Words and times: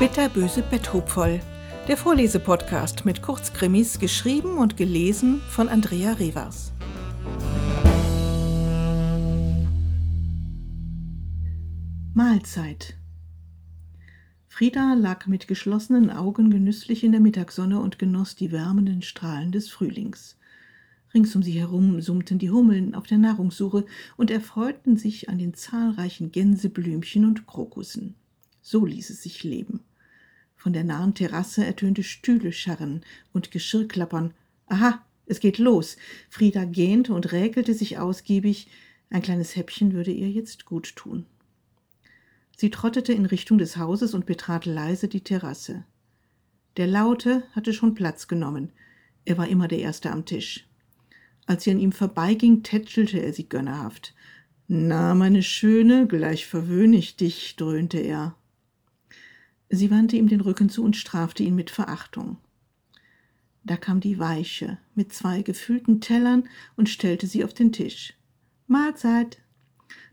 Bitterböse 0.00 0.62
Betthupfoll, 0.62 1.40
der 1.86 1.98
Vorlesepodcast 1.98 3.04
mit 3.04 3.20
Kurzkrimis, 3.20 3.98
geschrieben 3.98 4.56
und 4.56 4.78
gelesen 4.78 5.42
von 5.50 5.68
Andrea 5.68 6.14
Revers. 6.14 6.72
Mahlzeit. 12.14 12.96
Frieda 14.48 14.94
lag 14.94 15.26
mit 15.26 15.46
geschlossenen 15.46 16.08
Augen 16.08 16.48
genüsslich 16.48 17.04
in 17.04 17.12
der 17.12 17.20
Mittagssonne 17.20 17.78
und 17.78 17.98
genoss 17.98 18.34
die 18.34 18.52
wärmenden 18.52 19.02
Strahlen 19.02 19.52
des 19.52 19.68
Frühlings. 19.68 20.38
Rings 21.12 21.36
um 21.36 21.42
sie 21.42 21.60
herum 21.60 22.00
summten 22.00 22.38
die 22.38 22.50
Hummeln 22.50 22.94
auf 22.94 23.06
der 23.06 23.18
Nahrungssuche 23.18 23.84
und 24.16 24.30
erfreuten 24.30 24.96
sich 24.96 25.28
an 25.28 25.36
den 25.36 25.52
zahlreichen 25.52 26.32
Gänseblümchen 26.32 27.26
und 27.26 27.46
Krokussen. 27.46 28.14
So 28.62 28.86
ließ 28.86 29.10
es 29.10 29.22
sich 29.22 29.44
leben. 29.44 29.80
Von 30.60 30.74
der 30.74 30.84
nahen 30.84 31.14
Terrasse 31.14 31.64
ertönte 31.64 32.02
Stühlescharren 32.02 33.00
und 33.32 33.50
Geschirrklappern. 33.50 34.34
Aha, 34.66 35.02
es 35.24 35.40
geht 35.40 35.56
los. 35.56 35.96
Frieda 36.28 36.66
gähnte 36.66 37.14
und 37.14 37.32
räkelte 37.32 37.72
sich 37.72 37.96
ausgiebig. 37.96 38.68
Ein 39.08 39.22
kleines 39.22 39.56
Häppchen 39.56 39.94
würde 39.94 40.10
ihr 40.10 40.28
jetzt 40.28 40.66
gut 40.66 40.94
tun. 40.96 41.24
Sie 42.58 42.68
trottete 42.68 43.14
in 43.14 43.24
Richtung 43.24 43.56
des 43.56 43.78
Hauses 43.78 44.12
und 44.12 44.26
betrat 44.26 44.66
leise 44.66 45.08
die 45.08 45.22
Terrasse. 45.22 45.86
Der 46.76 46.86
Laute 46.86 47.42
hatte 47.52 47.72
schon 47.72 47.94
Platz 47.94 48.28
genommen. 48.28 48.70
Er 49.24 49.38
war 49.38 49.48
immer 49.48 49.66
der 49.66 49.78
Erste 49.78 50.10
am 50.10 50.26
Tisch. 50.26 50.68
Als 51.46 51.64
sie 51.64 51.70
an 51.70 51.80
ihm 51.80 51.92
vorbeiging, 51.92 52.62
tätschelte 52.62 53.18
er 53.18 53.32
sie 53.32 53.48
gönnerhaft. 53.48 54.14
Na, 54.68 55.14
meine 55.14 55.42
Schöne, 55.42 56.06
gleich 56.06 56.44
verwöhn 56.44 56.92
ich 56.92 57.16
dich, 57.16 57.56
dröhnte 57.56 57.98
er. 57.98 58.36
Sie 59.70 59.90
wandte 59.90 60.16
ihm 60.16 60.28
den 60.28 60.40
Rücken 60.40 60.68
zu 60.68 60.82
und 60.82 60.96
strafte 60.96 61.44
ihn 61.44 61.54
mit 61.54 61.70
Verachtung. 61.70 62.38
Da 63.62 63.76
kam 63.76 64.00
die 64.00 64.18
Weiche 64.18 64.78
mit 64.94 65.12
zwei 65.12 65.42
gefüllten 65.42 66.00
Tellern 66.00 66.48
und 66.76 66.88
stellte 66.88 67.26
sie 67.26 67.44
auf 67.44 67.54
den 67.54 67.72
Tisch. 67.72 68.14
Mahlzeit. 68.66 69.38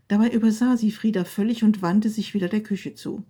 Dabei 0.06 0.30
übersah 0.30 0.76
sie 0.76 0.92
Frieda 0.92 1.24
völlig 1.24 1.64
und 1.64 1.82
wandte 1.82 2.08
sich 2.08 2.34
wieder 2.34 2.48
der 2.48 2.62
Küche 2.62 2.94
zu. 2.94 3.24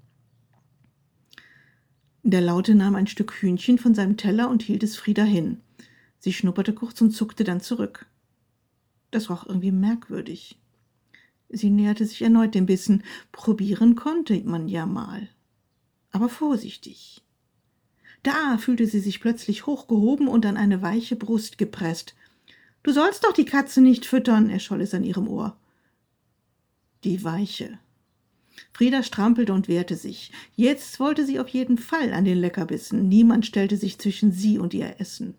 Der 2.22 2.42
Laute 2.42 2.74
nahm 2.74 2.94
ein 2.94 3.06
Stück 3.06 3.32
Hühnchen 3.32 3.78
von 3.78 3.94
seinem 3.94 4.18
Teller 4.18 4.50
und 4.50 4.62
hielt 4.62 4.82
es 4.82 4.96
Frieda 4.96 5.24
hin. 5.24 5.62
Sie 6.18 6.34
schnupperte 6.34 6.74
kurz 6.74 7.00
und 7.00 7.12
zuckte 7.12 7.42
dann 7.42 7.60
zurück. 7.60 8.06
Das 9.10 9.30
roch 9.30 9.46
irgendwie 9.46 9.72
merkwürdig. 9.72 10.60
Sie 11.48 11.70
näherte 11.70 12.04
sich 12.04 12.20
erneut 12.20 12.54
dem 12.54 12.66
Bissen. 12.66 13.02
Probieren 13.32 13.94
konnte 13.94 14.38
man 14.44 14.68
ja 14.68 14.84
mal. 14.84 15.28
Aber 16.12 16.28
vorsichtig. 16.28 17.22
Da 18.22 18.58
fühlte 18.58 18.86
sie 18.86 19.00
sich 19.00 19.20
plötzlich 19.20 19.66
hochgehoben 19.66 20.28
und 20.28 20.44
an 20.46 20.56
eine 20.56 20.82
weiche 20.82 21.16
Brust 21.16 21.58
gepresst. 21.58 22.14
Du 22.82 22.92
sollst 22.92 23.24
doch 23.24 23.32
die 23.32 23.44
Katze 23.44 23.80
nicht 23.80 24.06
füttern, 24.06 24.50
erscholl 24.50 24.80
es 24.80 24.94
an 24.94 25.04
ihrem 25.04 25.28
Ohr. 25.28 25.56
Die 27.04 27.22
Weiche. 27.22 27.78
Frieda 28.72 29.02
strampelte 29.02 29.52
und 29.52 29.68
wehrte 29.68 29.96
sich. 29.96 30.32
Jetzt 30.56 30.98
wollte 31.00 31.24
sie 31.24 31.38
auf 31.38 31.48
jeden 31.48 31.78
Fall 31.78 32.12
an 32.12 32.24
den 32.24 32.38
Leckerbissen. 32.38 33.08
Niemand 33.08 33.46
stellte 33.46 33.76
sich 33.76 33.98
zwischen 33.98 34.32
sie 34.32 34.58
und 34.58 34.74
ihr 34.74 35.00
Essen. 35.00 35.34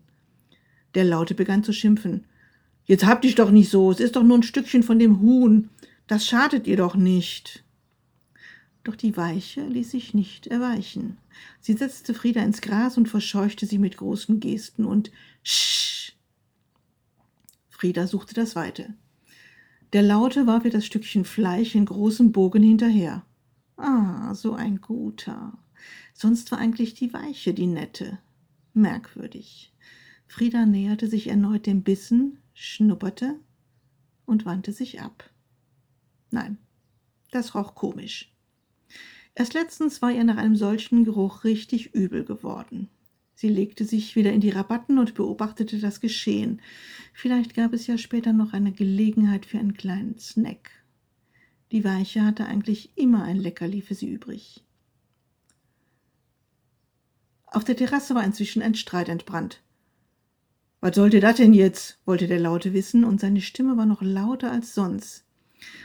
Der 0.94 1.04
Laute 1.04 1.34
begann 1.34 1.62
zu 1.62 1.72
schimpfen. 1.72 2.24
Jetzt 2.84 3.06
habt 3.06 3.24
dich 3.24 3.34
doch 3.34 3.50
nicht 3.50 3.70
so, 3.70 3.90
es 3.90 4.00
ist 4.00 4.16
doch 4.16 4.22
nur 4.22 4.38
ein 4.38 4.42
Stückchen 4.42 4.82
von 4.82 4.98
dem 4.98 5.20
Huhn. 5.20 5.70
Das 6.06 6.26
schadet 6.26 6.66
ihr 6.66 6.76
doch 6.76 6.96
nicht. 6.96 7.62
Doch 8.82 8.96
die 8.96 9.16
Weiche 9.16 9.66
ließ 9.66 9.90
sich 9.90 10.14
nicht 10.14 10.46
erweichen. 10.46 11.18
Sie 11.60 11.74
setzte 11.74 12.14
Frieda 12.14 12.42
ins 12.42 12.62
Gras 12.62 12.96
und 12.96 13.08
verscheuchte 13.08 13.66
sie 13.66 13.78
mit 13.78 13.96
großen 13.98 14.40
Gesten 14.40 14.86
und 14.86 15.10
Sch. 15.42 16.12
Frieda 17.68 18.06
suchte 18.06 18.34
das 18.34 18.56
Weite. 18.56 18.94
Der 19.92 20.02
Laute 20.02 20.46
warf 20.46 20.64
ihr 20.64 20.70
das 20.70 20.86
Stückchen 20.86 21.24
Fleisch 21.24 21.74
in 21.74 21.84
großem 21.84 22.32
Bogen 22.32 22.62
hinterher. 22.62 23.24
Ah, 23.76 24.34
so 24.34 24.54
ein 24.54 24.80
guter. 24.80 25.58
Sonst 26.14 26.50
war 26.52 26.58
eigentlich 26.58 26.94
die 26.94 27.12
Weiche 27.12 27.54
die 27.54 27.66
Nette. 27.66 28.18
Merkwürdig. 28.72 29.72
Frieda 30.26 30.64
näherte 30.64 31.08
sich 31.08 31.26
erneut 31.26 31.66
dem 31.66 31.82
Bissen, 31.82 32.38
schnupperte 32.54 33.40
und 34.26 34.44
wandte 34.46 34.72
sich 34.72 35.00
ab. 35.00 35.28
Nein, 36.30 36.58
das 37.30 37.54
roch 37.54 37.74
komisch. 37.74 38.32
Erst 39.34 39.54
letztens 39.54 40.02
war 40.02 40.10
ihr 40.10 40.24
nach 40.24 40.36
einem 40.36 40.56
solchen 40.56 41.04
Geruch 41.04 41.44
richtig 41.44 41.94
übel 41.94 42.24
geworden. 42.24 42.88
Sie 43.34 43.48
legte 43.48 43.84
sich 43.84 44.16
wieder 44.16 44.32
in 44.32 44.40
die 44.40 44.50
Rabatten 44.50 44.98
und 44.98 45.14
beobachtete 45.14 45.78
das 45.78 46.00
Geschehen. 46.00 46.60
Vielleicht 47.14 47.54
gab 47.54 47.72
es 47.72 47.86
ja 47.86 47.96
später 47.96 48.34
noch 48.34 48.52
eine 48.52 48.72
Gelegenheit 48.72 49.46
für 49.46 49.58
einen 49.58 49.74
kleinen 49.74 50.18
Snack. 50.18 50.70
Die 51.72 51.84
Weiche 51.84 52.24
hatte 52.24 52.44
eigentlich 52.44 52.90
immer 52.96 53.22
ein 53.22 53.36
Leckerli 53.36 53.80
für 53.80 53.94
sie 53.94 54.10
übrig. 54.10 54.62
Auf 57.46 57.64
der 57.64 57.76
Terrasse 57.76 58.14
war 58.14 58.24
inzwischen 58.24 58.62
ein 58.62 58.74
Streit 58.74 59.08
entbrannt. 59.08 59.62
Was 60.80 60.94
sollte 60.94 61.20
das 61.20 61.36
denn 61.36 61.54
jetzt? 61.54 61.98
wollte 62.04 62.26
der 62.26 62.40
Laute 62.40 62.72
wissen, 62.72 63.04
und 63.04 63.20
seine 63.20 63.40
Stimme 63.40 63.76
war 63.76 63.86
noch 63.86 64.02
lauter 64.02 64.50
als 64.50 64.74
sonst. 64.74 65.24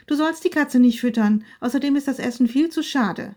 Du 0.08 0.16
sollst 0.16 0.44
die 0.44 0.50
Katze 0.50 0.80
nicht 0.80 1.02
füttern, 1.02 1.44
außerdem 1.60 1.96
ist 1.96 2.08
das 2.08 2.20
Essen 2.20 2.48
viel 2.48 2.70
zu 2.70 2.84
schade. 2.84 3.36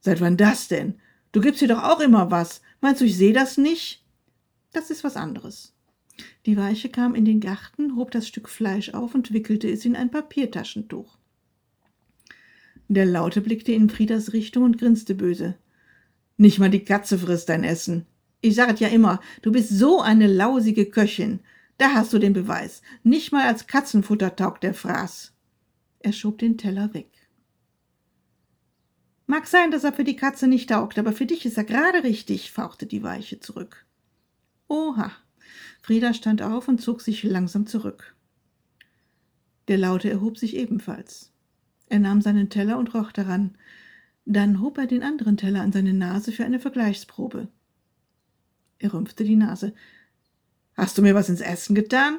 Seit 0.00 0.20
wann 0.20 0.36
das 0.36 0.68
denn? 0.68 0.94
Du 1.32 1.40
gibst 1.40 1.62
ihr 1.62 1.68
doch 1.68 1.82
auch 1.82 2.00
immer 2.00 2.30
was. 2.30 2.62
Meinst 2.80 3.00
du, 3.00 3.04
ich 3.04 3.16
sehe 3.16 3.32
das 3.32 3.58
nicht? 3.58 4.04
Das 4.72 4.90
ist 4.90 5.04
was 5.04 5.16
anderes. 5.16 5.74
Die 6.46 6.56
Weiche 6.56 6.88
kam 6.88 7.14
in 7.14 7.24
den 7.24 7.40
Garten, 7.40 7.96
hob 7.96 8.10
das 8.10 8.26
Stück 8.26 8.48
Fleisch 8.48 8.94
auf 8.94 9.14
und 9.14 9.32
wickelte 9.32 9.68
es 9.70 9.84
in 9.84 9.96
ein 9.96 10.10
Papiertaschentuch. 10.10 11.16
Der 12.88 13.04
Laute 13.04 13.40
blickte 13.40 13.72
in 13.72 13.90
Friedas 13.90 14.32
Richtung 14.32 14.64
und 14.64 14.78
grinste 14.78 15.14
böse. 15.14 15.56
Nicht 16.36 16.58
mal 16.58 16.70
die 16.70 16.84
Katze 16.84 17.18
frisst 17.18 17.48
dein 17.48 17.64
Essen. 17.64 18.06
Ich 18.40 18.54
sag 18.54 18.80
ja 18.80 18.88
immer, 18.88 19.20
du 19.42 19.52
bist 19.52 19.70
so 19.70 20.00
eine 20.00 20.26
lausige 20.26 20.86
Köchin. 20.86 21.40
Da 21.76 21.90
hast 21.94 22.12
du 22.12 22.18
den 22.18 22.32
Beweis. 22.32 22.82
Nicht 23.02 23.30
mal 23.32 23.46
als 23.46 23.66
Katzenfutter 23.66 24.36
taugt 24.36 24.62
der 24.62 24.74
Fraß. 24.74 25.32
Er 26.00 26.12
schob 26.12 26.38
den 26.38 26.58
Teller 26.58 26.94
weg. 26.94 27.10
Mag 29.26 29.46
sein, 29.46 29.70
dass 29.70 29.84
er 29.84 29.92
für 29.92 30.04
die 30.04 30.16
Katze 30.16 30.46
nicht 30.46 30.70
taugt, 30.70 30.98
aber 30.98 31.12
für 31.12 31.26
dich 31.26 31.44
ist 31.44 31.58
er 31.58 31.64
gerade 31.64 32.02
richtig, 32.02 32.50
fauchte 32.50 32.86
die 32.86 33.02
Weiche 33.02 33.40
zurück. 33.40 33.84
Oha. 34.68 35.12
Frieda 35.82 36.14
stand 36.14 36.42
auf 36.42 36.68
und 36.68 36.80
zog 36.80 37.00
sich 37.00 37.22
langsam 37.24 37.66
zurück. 37.66 38.14
Der 39.68 39.78
Laute 39.78 40.10
erhob 40.10 40.38
sich 40.38 40.56
ebenfalls. 40.56 41.30
Er 41.88 41.98
nahm 41.98 42.22
seinen 42.22 42.48
Teller 42.48 42.78
und 42.78 42.94
roch 42.94 43.12
daran. 43.12 43.56
Dann 44.24 44.60
hob 44.60 44.78
er 44.78 44.86
den 44.86 45.02
anderen 45.02 45.36
Teller 45.36 45.62
an 45.62 45.72
seine 45.72 45.92
Nase 45.92 46.32
für 46.32 46.44
eine 46.44 46.60
Vergleichsprobe. 46.60 47.48
Er 48.78 48.92
rümpfte 48.92 49.24
die 49.24 49.36
Nase. 49.36 49.74
Hast 50.74 50.96
du 50.96 51.02
mir 51.02 51.14
was 51.14 51.28
ins 51.28 51.40
Essen 51.40 51.74
getan? 51.74 52.18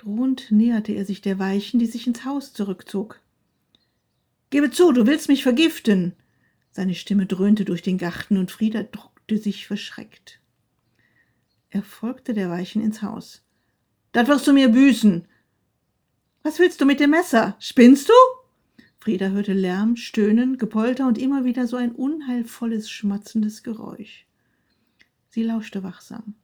Drohend 0.00 0.50
näherte 0.50 0.92
er 0.92 1.04
sich 1.04 1.20
der 1.20 1.38
Weichen, 1.38 1.78
die 1.78 1.84
sich 1.84 2.06
ins 2.06 2.24
Haus 2.24 2.54
zurückzog. 2.54 3.20
Gebe 4.48 4.70
zu, 4.70 4.92
du 4.92 5.06
willst 5.06 5.28
mich 5.28 5.42
vergiften. 5.42 6.14
Seine 6.70 6.94
Stimme 6.94 7.26
dröhnte 7.26 7.66
durch 7.66 7.82
den 7.82 7.98
Garten 7.98 8.38
und 8.38 8.50
Frieda 8.50 8.82
druckte 8.82 9.36
sich 9.36 9.66
verschreckt. 9.66 10.40
Er 11.68 11.82
folgte 11.82 12.32
der 12.32 12.48
Weichen 12.48 12.80
ins 12.80 13.02
Haus. 13.02 13.42
Das 14.12 14.26
wirst 14.26 14.46
du 14.46 14.54
mir 14.54 14.70
büßen. 14.70 15.28
Was 16.42 16.58
willst 16.58 16.80
du 16.80 16.86
mit 16.86 16.98
dem 16.98 17.10
Messer? 17.10 17.56
Spinnst 17.58 18.08
du? 18.08 18.14
Frieda 19.00 19.28
hörte 19.28 19.52
Lärm, 19.52 19.96
Stöhnen, 19.96 20.56
Gepolter 20.56 21.08
und 21.08 21.18
immer 21.18 21.44
wieder 21.44 21.66
so 21.66 21.76
ein 21.76 21.92
unheilvolles, 21.92 22.90
schmatzendes 22.90 23.62
Geräusch. 23.62 24.24
Sie 25.28 25.42
lauschte 25.42 25.82
wachsam. 25.82 26.36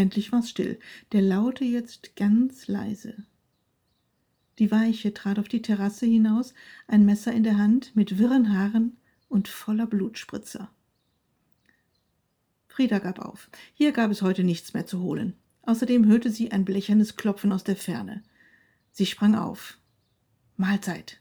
Endlich 0.00 0.32
war's 0.32 0.48
still, 0.48 0.78
der 1.12 1.20
Laute 1.20 1.62
jetzt 1.62 2.16
ganz 2.16 2.68
leise. 2.68 3.22
Die 4.58 4.70
Weiche 4.70 5.12
trat 5.12 5.38
auf 5.38 5.46
die 5.46 5.60
Terrasse 5.60 6.06
hinaus, 6.06 6.54
ein 6.88 7.04
Messer 7.04 7.32
in 7.34 7.42
der 7.42 7.58
Hand, 7.58 7.94
mit 7.94 8.16
wirren 8.16 8.50
Haaren 8.54 8.96
und 9.28 9.46
voller 9.46 9.86
Blutspritzer. 9.86 10.70
Frieda 12.66 12.98
gab 12.98 13.18
auf. 13.18 13.50
Hier 13.74 13.92
gab 13.92 14.10
es 14.10 14.22
heute 14.22 14.42
nichts 14.42 14.72
mehr 14.72 14.86
zu 14.86 15.02
holen. 15.02 15.34
Außerdem 15.64 16.06
hörte 16.06 16.30
sie 16.30 16.50
ein 16.50 16.64
blechernes 16.64 17.16
Klopfen 17.16 17.52
aus 17.52 17.64
der 17.64 17.76
Ferne. 17.76 18.22
Sie 18.92 19.04
sprang 19.04 19.34
auf. 19.34 19.76
Mahlzeit. 20.56 21.20